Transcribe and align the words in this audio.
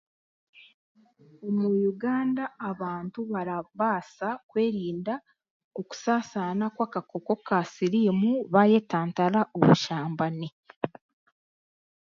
Mu 1.59 1.69
Uganda 1.91 2.43
abantu 2.71 3.19
barabaasa 3.33 4.27
kwerinda 4.49 5.13
okusaasaana 5.79 6.65
kw'akakooko 6.75 7.33
ka 7.47 7.59
siriimu 7.73 8.31
baayetantara 8.53 9.41
obushambani. 9.57 10.47